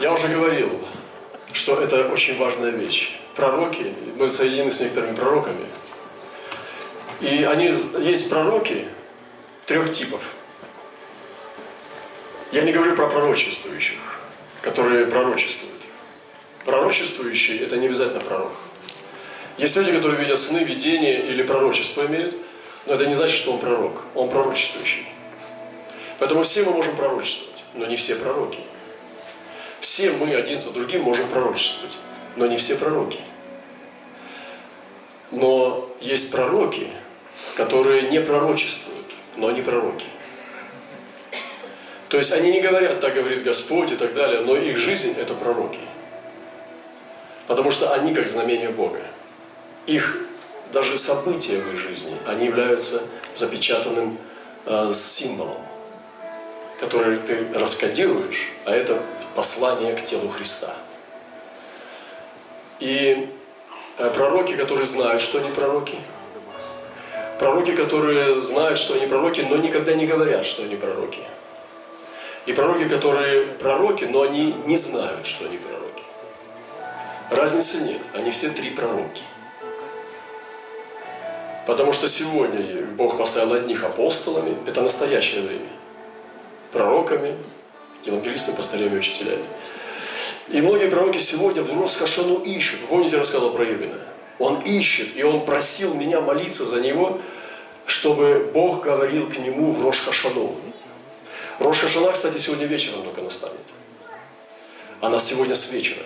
[0.00, 0.70] Я уже говорил,
[1.52, 3.16] что это очень важная вещь.
[3.36, 5.66] Пророки, мы соединены с некоторыми пророками,
[7.20, 8.86] и они, есть пророки
[9.66, 10.20] трех типов.
[12.52, 13.98] Я не говорю про пророчествующих,
[14.62, 15.74] которые пророчествуют.
[16.64, 18.52] Пророчествующий– это не обязательно пророк.
[19.58, 22.36] Есть люди, которые видят сны, видения или пророчество имеют,
[22.86, 24.02] но это не значит, что он пророк.
[24.14, 25.06] Он пророчествующий.
[26.18, 28.60] Поэтому все мы можем пророчествовать, но не все пророки.
[29.84, 31.98] Все мы один за другим можем пророчествовать,
[32.36, 33.20] но не все пророки.
[35.30, 36.88] Но есть пророки,
[37.54, 39.04] которые не пророчествуют,
[39.36, 40.06] но они пророки.
[42.08, 45.34] То есть они не говорят, так говорит Господь и так далее, но их жизнь– это
[45.34, 45.80] пророки.
[47.46, 49.02] Потому что они как знамение Бога.
[49.84, 50.18] Их
[50.72, 53.02] даже события в их жизни, они являются
[53.34, 54.16] запечатанным
[54.64, 55.60] э, символом,
[56.80, 59.02] который ты раскодируешь, а это
[59.34, 60.74] послание к телу Христа.
[62.80, 63.28] И
[63.98, 65.96] э, пророки, которые знают, что они пророки,
[67.38, 71.20] пророки, которые знают, что они пророки, но никогда не говорят, что они пророки.
[72.46, 76.02] И пророки, которые пророки, но они не знают, что они пророки.
[77.30, 79.22] Разницы нет, они все три пророки.
[81.66, 85.70] Потому что сегодня Бог поставил одних апостолами, это настоящее время,
[86.72, 87.34] пророками,
[88.06, 89.44] евангелистами, пастырями, учителями.
[90.48, 92.80] И многие пророки сегодня в Росхашану ищут.
[92.88, 93.98] Помните, я рассказывал про Ирвина?
[94.38, 97.20] Он ищет, и он просил меня молиться за него,
[97.86, 100.54] чтобы Бог говорил к нему в Рошхашану.
[102.12, 103.56] Кстати, сегодня вечером только настанет.
[105.00, 106.02] Она сегодня с вечера.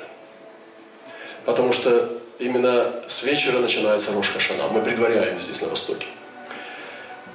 [1.45, 4.69] Потому что именно с вечера начинается Рошхашана.
[4.69, 6.07] Мы предваряем здесь на Востоке.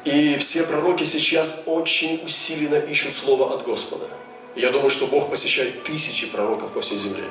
[0.06, 4.08] И все пророки сейчас очень усиленно ищут Слово от Господа.
[4.56, 7.24] Я думаю, что Бог посещает тысячи пророков по всей земле.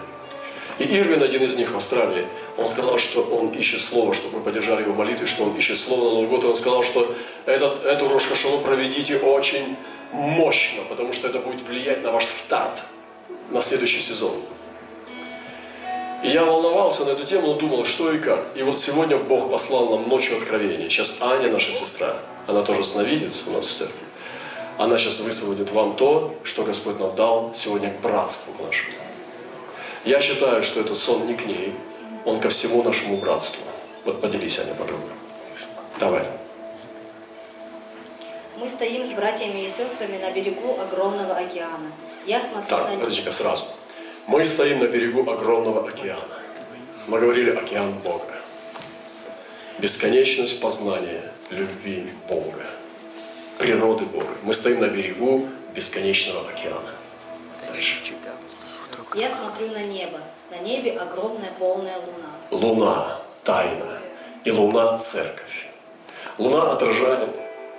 [0.79, 4.45] И Ирвин, один из них в Австралии, он сказал, что он ищет слово, чтобы мы
[4.45, 6.45] поддержали его молитвы, что он ищет слово на Новый год.
[6.45, 7.15] И он сказал, что
[7.47, 9.77] этот, эту Рошхашану проведите очень
[10.13, 12.83] мощно, потому что это будет влиять на ваш старт,
[13.51, 14.35] на следующий сезон.
[16.23, 18.47] И я волновался на эту тему, но думал, что и как.
[18.55, 20.89] И вот сегодня Бог послал нам ночью откровения.
[20.89, 22.17] Сейчас Аня, наша сестра,
[22.47, 24.07] она тоже сновидец у нас в церкви.
[24.79, 28.97] Она сейчас высвободит вам то, что Господь нам дал сегодня к братству к нашему.
[30.05, 31.75] Я считаю, что это сон не к ней,
[32.25, 33.63] он ко всему нашему братству.
[34.05, 35.13] Вот поделись, Аня, подробно.
[36.01, 36.25] Давай.
[38.57, 41.91] Мы стоим с братьями и сестрами на берегу огромного океана.
[42.27, 43.65] Я смотрю Так, на подожди-ка сразу.
[44.27, 46.39] Мы стоим на берегу огромного океана.
[47.09, 48.41] Мы говорили океан Бога.
[49.79, 52.65] Бесконечность познания любви Бога.
[53.59, 54.35] Природы Бога.
[54.43, 56.95] Мы стоим на берегу бесконечного океана.
[57.67, 57.97] Дальше.
[59.15, 60.19] Я смотрю на небо.
[60.51, 62.31] На небе огромная полная луна.
[62.51, 64.01] Луна– тайна,
[64.45, 65.69] и луна– церковь.
[66.39, 67.37] Луна отражает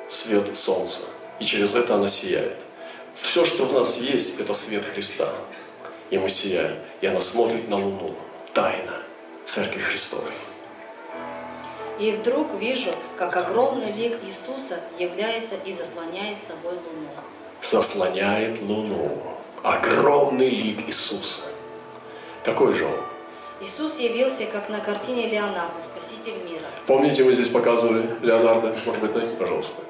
[0.10, 1.02] свет солнца,
[1.40, 2.58] и через это она сияет.
[3.16, 5.30] Все, что у нас есть, это свет Христа.
[6.10, 8.16] И мы сияем, и она смотрит на луну.
[8.54, 9.02] Тайна
[9.46, 10.32] Церкви Христовой.
[12.00, 17.10] И вдруг вижу, как огромный лик Иисуса является и заслоняет собой луну.
[17.62, 19.22] Заслоняет луну.
[19.62, 21.44] Огромный лик Иисуса.
[22.44, 23.00] Какой же он?
[23.62, 26.66] Иисус явился, как на картине Леонардо, Спаситель мира.
[26.86, 28.76] Помните, мы здесь показывали Леонардо?
[28.86, 29.82] Может быть, найдите, пожалуйста.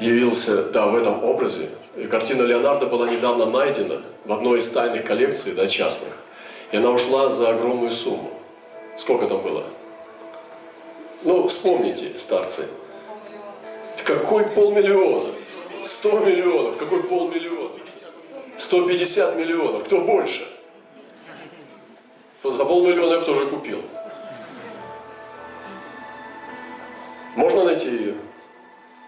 [0.00, 1.70] Явился, да, в этом образе.
[1.94, 6.12] И картина Леонардо была недавно найдена в одной из тайных коллекций, да, частных.
[6.72, 8.32] И она ушла за огромную сумму.
[8.96, 9.64] Сколько там было?
[11.24, 12.68] Ну, вспомните, старцы.
[14.04, 15.30] Какой полмиллиона?
[15.82, 16.76] Сто миллионов.
[16.76, 17.70] Какой полмиллиона?
[18.58, 19.84] 150 миллионов.
[19.84, 20.46] Кто больше?
[22.42, 23.80] За полмиллиона я бы тоже купил.
[27.36, 28.14] Можно найти ее?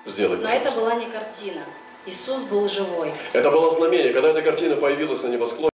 [0.06, 0.42] Сделать.
[0.42, 1.62] Но это была не картина.
[2.06, 3.12] Иисус был живой.
[3.34, 4.12] Это было знамение.
[4.14, 5.70] Когда эта картина появилась на небосклоне,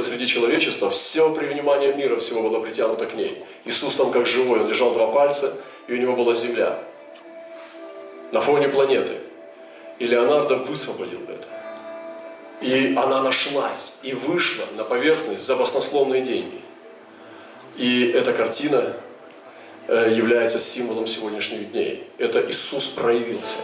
[0.00, 3.44] среди человечества, все при внимание мира всего было притянуто к ней.
[3.64, 6.78] Иисус там как живой, он держал два пальца, и у него была земля
[8.32, 9.18] на фоне планеты.
[9.98, 11.48] И Леонардо высвободил это.
[12.60, 16.60] И она нашлась и вышла на поверхность за баснословные деньги.
[17.76, 18.94] И эта картина
[19.88, 22.08] э, является символом сегодняшних дней.
[22.18, 23.58] Это Иисус проявился.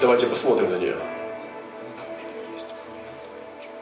[0.00, 0.96] Давайте посмотрим на нее.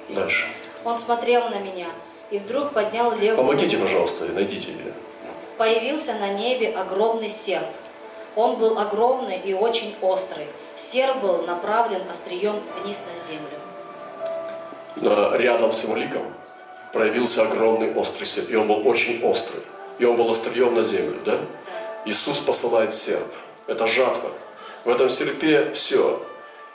[0.09, 0.47] Дальше.
[0.85, 1.89] Он смотрел на меня
[2.31, 4.93] и вдруг поднял левую Помогите, пожалуйста, найдите ее.
[5.57, 7.67] Появился на небе огромный серп.
[8.35, 10.47] Он был огромный и очень острый.
[10.77, 13.59] Серп был направлен острием вниз на землю.
[14.97, 16.33] На- Рядом с его ликом
[16.93, 18.51] проявился огромный острый серп.
[18.51, 19.63] И он был очень острый.
[19.99, 21.41] И он был острием на землю, да?
[22.05, 23.27] Иисус посылает серп.
[23.67, 24.31] Это жатва.
[24.85, 26.23] В этом серпе все.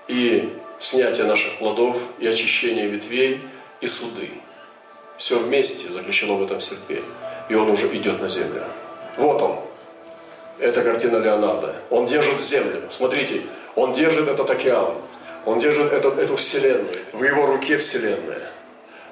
[0.08, 3.42] И снятие наших плодов, и очищение ветвей,
[3.80, 4.32] и суды.
[5.18, 7.02] Все вместе заключено в этом серпе.
[7.52, 8.64] И он уже идет на землю.
[9.18, 9.60] Вот он.
[10.58, 11.76] Это картина Леонардо.
[11.90, 12.84] Он держит землю.
[12.90, 13.42] Смотрите,
[13.76, 14.94] он держит этот океан.
[15.46, 16.96] Он держит эту, эту вселенную.
[17.12, 18.50] В его руке вселенная.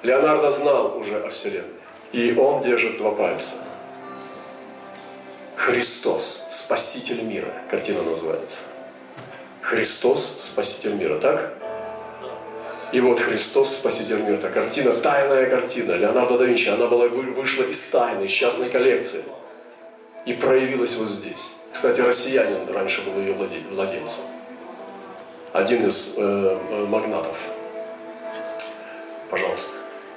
[0.02, 1.68] Леонардо знал уже о вселенной.
[2.12, 3.56] И он держит два пальца.
[5.56, 7.52] Христос, Спаситель мира.
[7.68, 8.60] Картина называется.
[9.60, 11.52] Христос, Спаситель мира, так?
[12.92, 14.34] И вот Христос, Спаситель мира.
[14.34, 15.92] Это картина, тайная картина.
[15.92, 19.22] Леонардо да Винчи, она была, вышла из тайны, из частной коллекции.
[20.26, 21.50] И проявилась вот здесь.
[21.72, 24.22] Кстати, россиянин раньше был ее владельцем.
[25.52, 27.38] Один из э, э, магнатов.
[29.30, 29.70] Пожалуйста.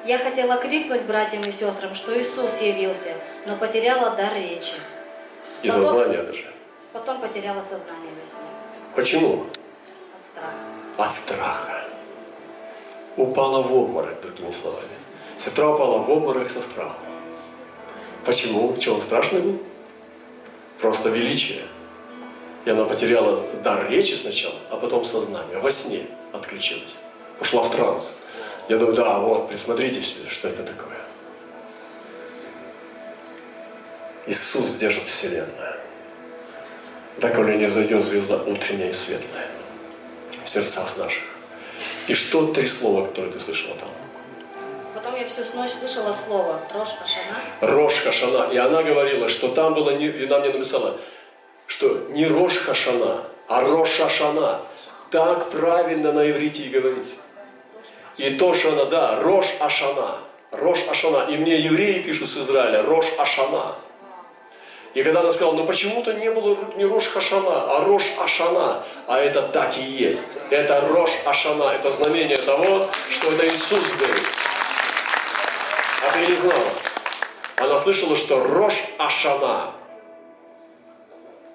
[0.06, 3.14] Я хотела крикнуть братьям и сестрам, что Иисус явился,
[3.46, 4.74] но потеряла дар речи.
[5.62, 6.46] И потом, сознание даже.
[6.92, 8.40] Потом потеряла сознание во сне.
[8.96, 9.46] Почему?
[10.20, 10.54] От страха.
[10.98, 11.93] От страха.
[13.16, 14.88] Упала в обморок, другими словами.
[15.38, 17.04] Сестра упала в обморок со страхом.
[18.26, 18.76] Почему?
[18.80, 19.60] Что, он страшный был?
[20.80, 21.64] Просто величие.
[22.66, 25.60] И она потеряла дар речи сначала, а потом сознание.
[25.60, 26.96] Во сне отключилась.
[27.40, 28.16] Ушла в транс.
[28.70, 30.98] Я думаю, да, вот, присмотрите, что это такое.
[34.26, 35.76] Иисус держит Вселенную.
[37.18, 39.48] Доколе не зайдет звезда утренняя и светлая
[40.44, 41.24] в сердцах наших.
[42.08, 43.90] И что три слова, которые ты слышала там?
[44.94, 47.38] Потом я всю ночь слышала слово Рош Хашана.
[47.62, 48.52] Рош Хашана.
[48.52, 50.98] И она говорила, что там было, не, и нам не написала,
[51.68, 54.62] что не Рош Хашана, а Рош Хашана.
[55.12, 57.16] Так правильно на иврите и говорится.
[58.18, 60.18] И то, что она, да, Рош Ашана.
[60.52, 61.30] Рош Ашана.
[61.30, 63.76] И мне евреи пишут с Израиля, Рош Ашана.
[64.94, 68.84] И когда она сказала, ну почему-то не было не Рош Хашана, а Рош Ашана.
[69.08, 70.38] А это так и есть.
[70.52, 71.72] Это Рош Ашана.
[71.72, 74.08] Это знамение того, что это Иисус был.
[76.08, 76.70] А ты не знала.
[77.58, 79.72] Она слышала, что Рош Ашана.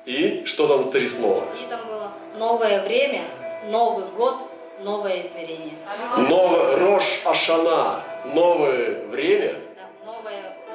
[0.05, 1.45] И что там слова?
[1.63, 3.25] И там было новое время,
[3.71, 4.37] Новый год,
[4.81, 5.75] новое измерение.
[6.17, 8.03] Новое, Рош Ашана,
[8.33, 9.57] новое время,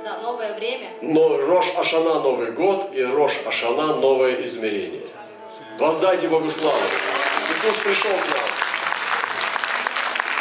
[0.04, 0.90] да, новое время.
[1.02, 5.04] Но Рош Ашана Новый год и Рош Ашана новое измерение.
[5.80, 6.78] Воздайте Богу славу.
[7.50, 8.46] Иисус пришел к нам.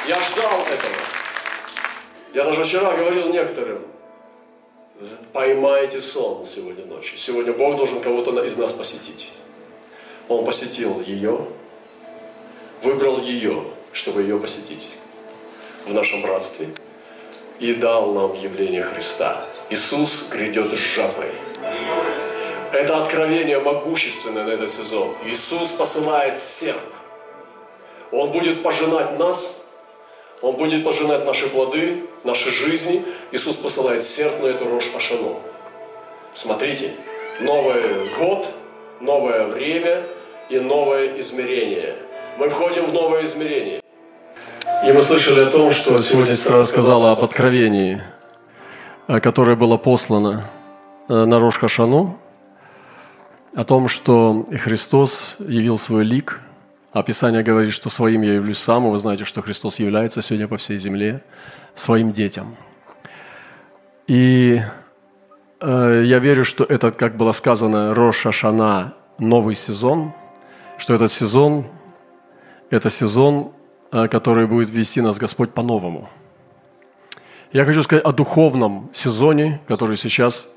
[0.06, 0.94] Я ждал этого.
[2.35, 3.82] Я даже вчера говорил некоторым,
[5.32, 7.17] поймайте сон сегодня ночью.
[7.19, 9.32] Сегодня Бог должен кого-то из нас посетить.
[10.29, 11.47] Он посетил ее,
[12.82, 14.88] выбрал ее, чтобы ее посетить
[15.87, 16.69] в нашем братстве
[17.59, 19.47] и дал нам явление Христа.
[19.73, 21.29] Иисус грядет с жатвой.
[22.73, 25.15] Это откровение могущественное на этот сезон.
[25.25, 26.95] Иисус посылает серп.
[28.11, 29.65] Он будет пожинать нас,
[30.43, 33.03] Он будет пожинать наши плоды, наши жизни.
[33.31, 35.41] Иисус посылает серп на эту рожь Ашану.
[36.35, 36.91] Смотрите,
[37.41, 37.83] новый
[38.19, 38.47] год,
[39.01, 40.05] новое время
[40.51, 41.97] и новое измерение.
[42.37, 43.81] Мы входим в новое измерение.
[44.87, 48.03] И мы слышали о том, что сегодня сестра рассказала об откровении–
[49.20, 50.45] которое было послано
[51.09, 52.19] э, на Рош Хашану,
[53.54, 56.40] о том, что Христос явил свой лик.
[56.92, 60.78] Описание говорит, что своим я явлюсь сам, вы знаете, что Христос является сегодня по всей
[60.78, 61.23] земле
[61.75, 62.57] своим детям.
[64.07, 64.61] И
[65.61, 70.12] э, я верю, что это, как было сказано, Рош Хашана, новый сезон,
[70.78, 71.66] что этот сезон–
[72.71, 73.52] это сезон,
[73.90, 76.09] э, который будет вести нас Господь по-новому–
[77.52, 80.49] я хочу сказать о духовном сезоне, который сейчас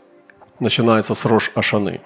[0.60, 2.00] начинается с Рош Ашаны.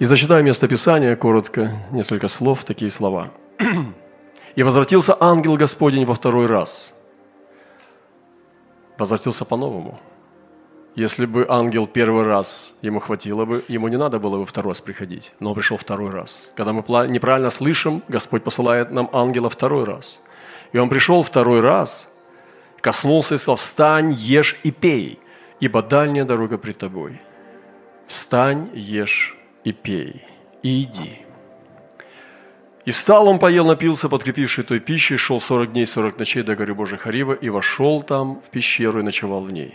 [0.00, 3.30] И зачитаю место Писания, коротко, несколько слов, такие слова.
[4.56, 6.92] «И возвратился ангел Господень во второй раз».
[8.98, 10.00] Возвратился по-новому.
[10.96, 14.80] Если бы ангел первый раз ему хватило бы, ему не надо было бы второй раз
[14.80, 16.50] приходить, но он пришел второй раз.
[16.56, 20.20] Когда мы неправильно слышим, Господь посылает нам ангела второй раз.
[20.72, 22.08] И он пришел второй раз–
[22.80, 25.18] Коснулся и сказал, встань, ешь и пей,
[25.60, 27.20] ибо дальняя дорога пред тобой.
[28.06, 30.24] Встань, ешь и пей,
[30.62, 31.20] и иди.
[32.86, 36.74] И встал он, поел, напился, подкрепивший той пищей, шел сорок дней, сорок ночей до горы
[36.74, 39.74] Божьей Харива, и вошел там в пещеру и ночевал в ней.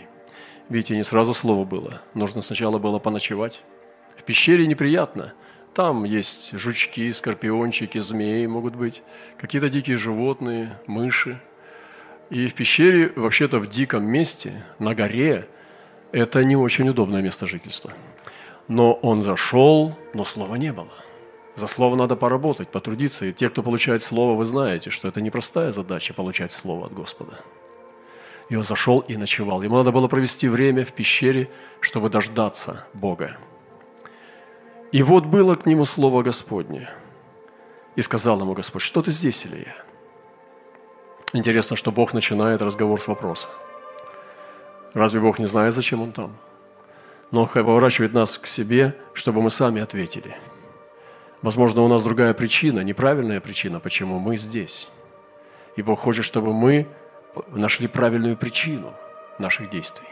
[0.68, 2.02] Видите, не сразу слово было.
[2.14, 3.62] Нужно сначала было поночевать.
[4.18, 5.32] В пещере неприятно.
[5.72, 9.02] Там есть жучки, скорпиончики, змеи могут быть,
[9.38, 11.40] какие-то дикие животные, мыши–
[12.30, 15.48] И в пещере, вообще-то в диком месте, на горе,
[16.12, 17.92] это не очень удобное место жительства.
[18.68, 20.92] Но он зашел, но слова не было.
[21.54, 23.26] За слово надо поработать, потрудиться.
[23.26, 27.38] И те, кто получает слово, вы знаете, что это непростая задача получать слово от Господа.
[28.48, 29.62] И он зашел и ночевал.
[29.62, 31.48] Ему надо было провести время в пещере,
[31.80, 33.38] чтобы дождаться Бога.
[34.92, 36.88] И вот было к нему слово Господне.
[37.96, 39.74] И сказал ему Господь, что ты здесь, Илья?
[41.32, 43.48] Интересно, что Бог начинает разговор с вопроса.
[44.94, 46.36] Разве Бог не знает, зачем Он там?
[47.30, 50.36] Но Он поворачивает нас к себе, чтобы мы сами ответили.
[51.42, 54.88] Возможно, у нас другая причина, неправильная причина, почему мы здесь.
[55.76, 56.86] И Бог хочет, чтобы мы
[57.48, 58.94] нашли правильную причину
[59.38, 60.08] наших действий.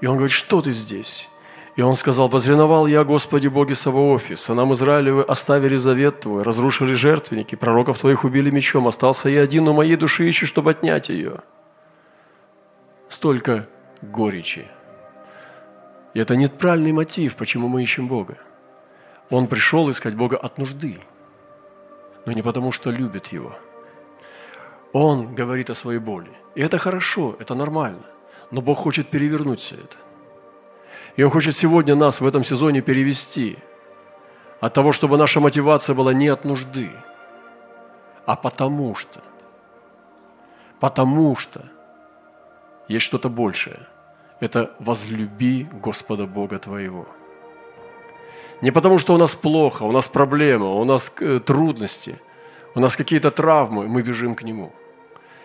[0.00, 1.28] И Он говорит, что ты здесь?
[1.76, 7.56] И он сказал, «Возреновал я, Господи Боге Саваофи, сынам Израилевы оставили завет Твой, разрушили жертвенники,
[7.56, 11.40] пророков Твоих убили мечом, остался я один, но моей души ищу, чтобы отнять ее».
[13.08, 13.68] Столько
[14.02, 14.66] горечи.
[16.14, 18.38] И это неправильный мотив, почему мы ищем Бога.
[19.30, 21.00] Он пришел искать Бога от нужды,
[22.24, 23.56] но не потому, что любит Его.
[24.92, 26.30] Он говорит о своей боли.
[26.54, 28.04] И это хорошо, это нормально.
[28.52, 29.96] Но Бог хочет перевернуть все это.
[31.16, 33.58] И Он хочет сегодня нас в этом сезоне перевести
[34.60, 36.90] от того, чтобы наша мотивация была не от нужды,
[38.26, 39.20] а потому что.
[40.80, 41.62] Потому что
[42.88, 43.86] есть что-то большее.
[44.40, 47.06] Это возлюби Господа Бога твоего.
[48.60, 52.20] Не потому, что у нас плохо, у нас проблема, у нас э, трудности,
[52.74, 54.72] у нас какие-то травмы, мы бежим к Нему.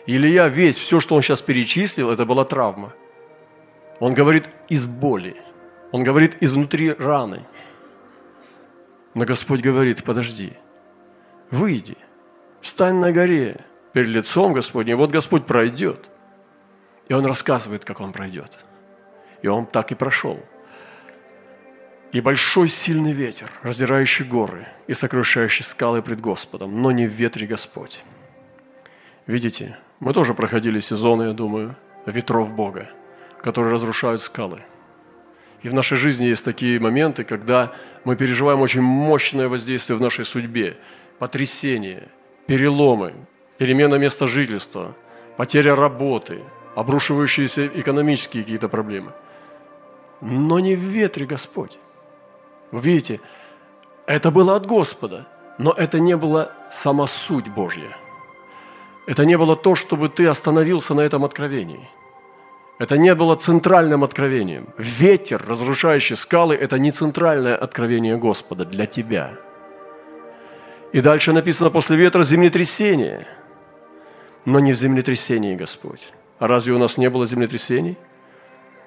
[0.06, 2.94] Илья весь, все, что он сейчас перечислил, это была травма.
[4.00, 5.36] Он говорит из боли–
[5.92, 7.46] он говорит изнутри раны.
[9.14, 10.54] Но Господь говорит, подожди,
[11.50, 11.98] выйди,
[12.62, 16.10] встань на горе перед лицом Господним, вот Господь пройдет.
[17.08, 18.60] И Он рассказывает, как Он пройдет.
[19.42, 20.40] И Он так и прошел.
[22.12, 27.48] И большой сильный ветер, раздирающий горы и сокрушающий скалы пред Господом, но не в ветре
[27.48, 28.04] Господь.
[29.26, 32.90] Видите, мы тоже проходили сезоны, я думаю, ветров Бога,
[33.42, 34.62] которые разрушают скалы–
[35.62, 37.74] и в нашей жизни есть такие моменты, когда
[38.06, 40.78] мы переживаем очень мощное воздействие в нашей судьбе,
[41.20, 42.08] потрясение,
[42.48, 43.14] переломы,
[43.58, 44.96] перемена места жительства,
[45.38, 46.40] потеря работы,
[46.76, 49.12] обрушивающиеся экономические какие-то проблемы.
[50.22, 51.78] Но не в ветре Господь.
[52.72, 53.20] Вы видите,
[54.06, 57.98] это было от Господа, но это не была сама суть Божья.
[59.08, 61.90] Это не было то, чтобы ты остановился на этом откровении–
[62.80, 64.70] это не было центральным откровением.
[64.78, 69.34] Ветер, разрушающий скалы, это не центральное откровение Господа для тебя.
[70.94, 73.28] И дальше написано после ветра землетрясение.
[74.46, 76.08] Но не в землетрясении Господь.
[76.40, 77.98] А разве у нас не было землетрясений?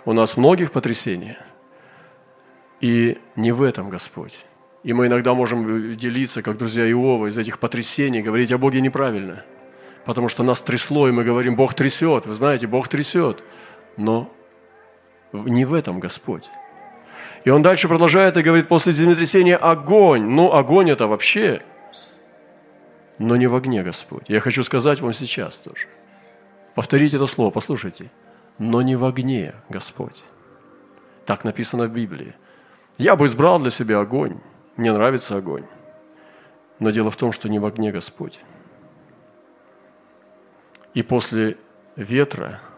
[0.07, 1.37] У нас многих потрясений.
[2.81, 4.47] И не в этом Господь.
[4.85, 9.45] И мы иногда можем делиться, как друзья Иова, из этих потрясений, говорить о Боге неправильно.
[10.07, 12.25] Потому что нас трясло, и мы говорим, Бог трясет.
[12.27, 13.45] Вы знаете, Бог трясет
[13.97, 14.31] но
[15.33, 16.51] не в этом Господь.
[17.45, 20.29] И он дальше продолжает и говорит, после землетрясения огонь.
[20.29, 21.63] Ну, огонь это вообще,
[23.19, 24.29] но не в огне Господь.
[24.29, 25.87] Я хочу сказать вам сейчас тоже.
[26.75, 28.11] Повторите это слово, послушайте.
[28.59, 30.23] Но не в огне Господь.
[31.27, 32.35] Так написано в Библии.
[32.99, 34.39] Я бы избрал для себя огонь.
[34.77, 35.65] Мне нравится огонь.
[36.79, 38.41] Но дело в том, что не в огне Господь.
[40.95, 41.57] И после
[41.97, 42.61] ветра–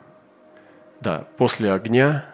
[1.05, 2.25] да, после огня,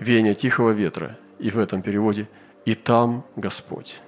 [0.00, 1.18] веяния тихого ветра.
[1.38, 2.26] И в этом переводе
[2.64, 4.00] «И там Господь».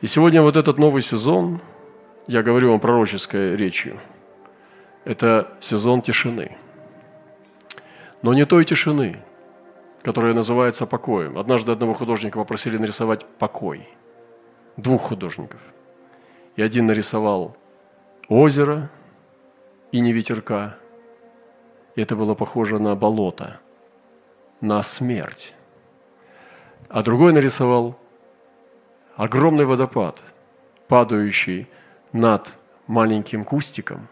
[0.00, 1.60] И сегодня вот этот новый сезон,
[2.26, 3.98] я говорю вам пророческой речью,
[5.04, 6.56] это сезон тишины.
[8.22, 9.22] Но не той тишины,
[10.02, 11.38] которая называется покоем.
[11.38, 13.88] Однажды одного художника попросили нарисовать покой.
[14.76, 15.60] Двух художников.
[16.56, 17.56] И один нарисовал
[18.28, 18.90] озеро
[19.90, 20.76] и не ветерка,
[22.02, 23.58] это было похоже на болото,
[24.60, 25.52] на смерть.
[26.88, 27.98] А другой нарисовал
[29.16, 30.22] огромный водопад,
[30.86, 31.66] падающий
[32.12, 32.52] над
[32.86, 34.08] маленьким кустиком,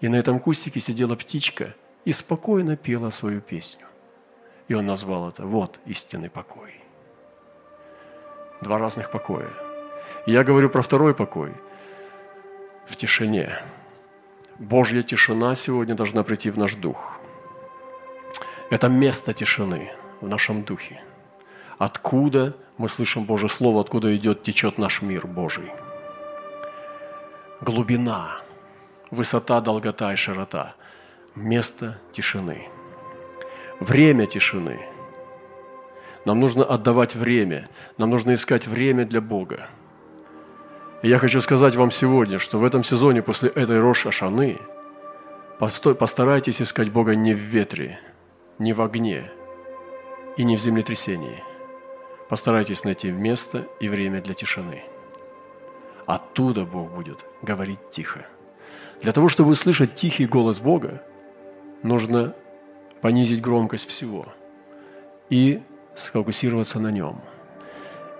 [0.00, 3.86] и на этом кустике сидела птичка и спокойно пела свою песню.
[4.68, 6.74] И он назвал это «Вот истинный покой».
[8.62, 9.50] Два разных покоя.
[10.26, 11.52] И я говорю про второй покой
[12.86, 13.62] в тишине.
[14.58, 17.16] Божья тишина сегодня должна прийти в наш дух–
[18.70, 21.00] это место тишины в нашем духе.
[21.78, 25.70] Откуда мы слышим Божье Слово, откуда идет, течет наш мир Божий.
[27.60, 28.40] Глубина,
[29.10, 30.74] высота, долгота и широта.
[31.34, 32.68] Место тишины.
[33.80, 34.80] Время тишины.
[36.24, 37.68] Нам нужно отдавать время.
[37.96, 39.68] Нам нужно искать время для Бога.
[41.02, 44.58] И я хочу сказать вам сегодня, что в этом сезоне после этой Рош Ашаны
[45.58, 48.00] постарайтесь искать Бога не в ветре,
[48.58, 49.30] не в огне
[50.36, 51.42] и не в землетрясении.
[52.28, 54.84] Постарайтесь найти место и время для тишины.
[56.06, 58.26] Оттуда Бог будет говорить тихо.
[59.02, 61.02] Для того, чтобы услышать тихий голос Бога,
[61.82, 62.34] нужно
[63.00, 64.26] понизить громкость всего
[65.30, 65.62] и
[65.94, 67.20] сфокусироваться на нем.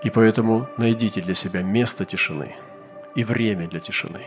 [0.03, 2.55] И поэтому найдите для себя место тишины
[3.15, 4.25] и время для тишины.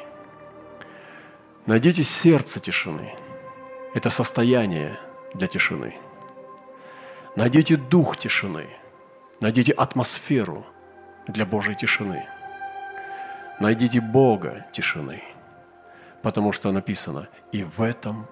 [1.64, 3.14] Найдите сердце тишины.
[3.94, 4.98] Это состояние
[5.34, 5.94] для тишины.
[7.36, 8.66] Найдите дух тишины.
[9.40, 10.66] Найдите атмосферу
[11.26, 12.26] для Божьей тишины.
[13.60, 15.22] Найдите Бога тишины.
[16.22, 18.26] Потому что написано, и в этом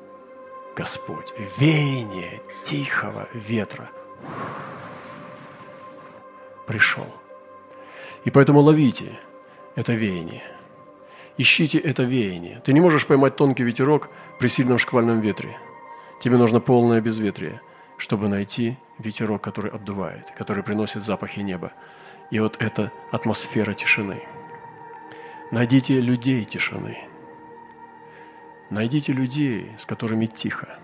[0.77, 3.91] Господь, веяние тихого ветра
[6.67, 7.07] пришел.
[8.25, 9.19] И поэтому ловите
[9.75, 10.43] это веяние.
[11.39, 12.61] Ищите это веяние.
[12.65, 15.59] Ты не можешь поймать тонкий ветерок при сильном шквальном ветре.
[16.21, 17.63] Тебе нужно полное безветрие,
[17.97, 21.73] чтобы найти ветерок, который обдувает, который приносит запахи неба.
[22.31, 24.23] И вот это атмосфера тишины.
[25.51, 26.99] Найдите людей тишины.
[28.69, 30.79] Найдите людей, с которыми тихо.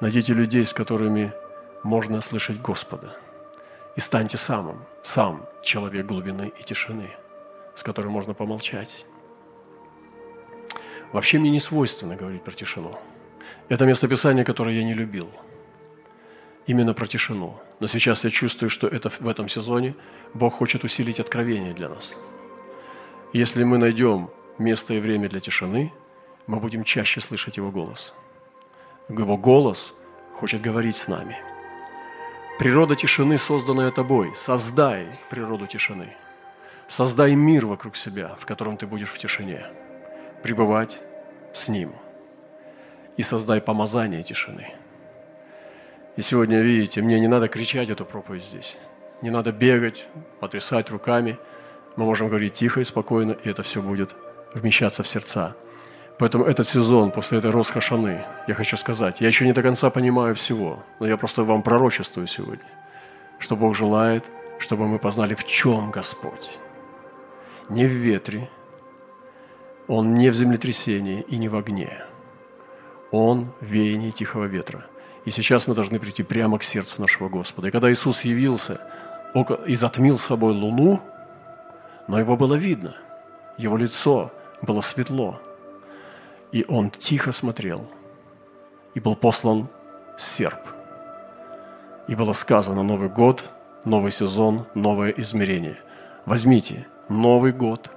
[0.00, 1.32] Найдите людей, с которыми
[1.82, 3.16] можно слышать Господа.
[3.96, 7.10] И станьте самым, сам человек глубины и тишины,
[7.74, 9.04] с которым можно помолчать.
[11.12, 12.96] Вообще мне не свойственно говорить про тишину.
[13.68, 15.30] Это местописание, которое я не любил.
[16.66, 17.58] Именно про тишину.
[17.80, 19.94] Но сейчас я чувствую, что это в этом сезоне
[20.34, 22.14] Бог хочет усилить откровение для нас.
[23.32, 25.92] Если мы найдем место и время для тишины,
[26.46, 28.14] мы будем чаще слышать Его голос.
[29.08, 29.94] Его голос
[30.34, 31.36] хочет говорить с нами–
[32.60, 34.34] Природа тишины, созданная тобой.
[34.36, 36.14] Создай природу тишины.
[36.88, 39.64] Создай мир вокруг себя, в котором ты будешь в тишине.
[40.42, 41.00] Пребывать
[41.54, 41.94] с Ним.
[43.20, 44.72] И создай помазание тишины.
[46.16, 48.78] И сегодня, видите, мне не надо кричать эту проповедь здесь.
[49.20, 50.06] Не надо бегать,
[50.40, 51.38] потрясать руками.
[51.96, 54.14] Мы можем говорить тихо и спокойно, и это все будет
[54.54, 55.54] вмещаться в сердца.
[56.18, 60.34] Поэтому этот сезон, после этой Росхашаны, я хочу сказать, я еще не до конца понимаю
[60.34, 62.70] всего, но я просто вам пророчествую сегодня,
[63.38, 64.24] что Бог желает,
[64.58, 66.58] чтобы мы познали, в чем Господь.
[67.68, 68.48] Не в ветре,
[69.88, 72.06] Он не в землетрясении и не в огне.
[73.10, 74.86] Он в веянии тихого ветра.
[75.24, 77.68] И сейчас мы должны прийти прямо к сердцу нашего Господа.
[77.68, 78.80] И когда Иисус явился
[79.66, 81.00] и затмил собой луну,
[82.08, 82.96] но его было видно,
[83.58, 85.40] его лицо было светло–
[86.52, 87.86] и он тихо смотрел,
[88.94, 89.68] и был послан
[90.18, 90.60] серп.
[92.08, 93.50] И было сказано Новый год,
[93.84, 95.78] новый сезон, новое измерение.
[96.26, 97.90] Возьмите Новый год,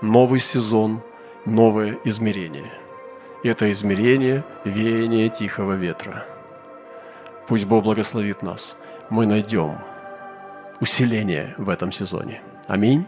[0.00, 1.02] новый сезон,
[1.44, 2.70] новое измерение.
[3.46, 6.26] Это измерение– веяние тихого ветра.
[7.46, 8.76] Пусть Бог благословит нас.
[9.08, 9.78] Мы найдем
[10.80, 12.42] усиление в этом сезоне.
[12.66, 13.06] Аминь.